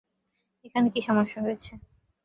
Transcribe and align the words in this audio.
এখানে 0.65 0.87
কী 0.93 1.01
সমস্যা 1.07 1.39
হয়েছে? 1.41 1.71